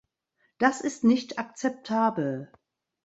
[0.57, 2.51] Das ist nicht akzeptabel!